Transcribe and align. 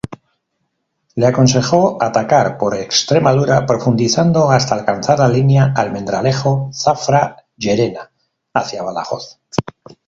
Le 1.13 1.27
aconsejó 1.27 2.01
atacar 2.01 2.57
por 2.57 2.73
Extremadura 2.75 3.67
profundizando 3.67 4.49
hasta 4.49 4.73
alcanzar 4.73 5.19
la 5.19 5.27
línea 5.27 5.75
Almendralejo-Zafra-Llerena 5.75 8.09
hacia 8.51 8.81
Badajoz. 8.81 9.37